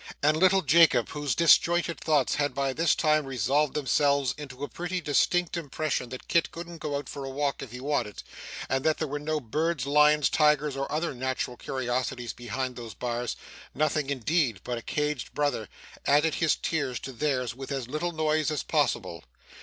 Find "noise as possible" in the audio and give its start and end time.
18.11-19.23